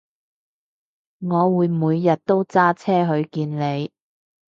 [1.19, 3.91] 我會每日都揸車去見你